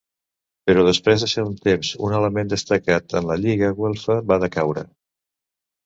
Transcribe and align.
Però 0.69 0.85
després 0.87 1.25
de 1.25 1.29
ser 1.33 1.43
un 1.51 1.59
temps 1.69 1.91
un 2.09 2.17
element 2.21 2.51
destacat 2.55 3.17
en 3.21 3.31
la 3.33 3.39
Lliga 3.45 3.73
Güelfa 3.79 4.21
va 4.33 4.43
decaure. 4.47 4.91